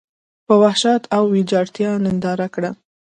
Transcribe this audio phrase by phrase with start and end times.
[0.47, 2.71] په وحشت دا ویجاړتیا ننداره کړه.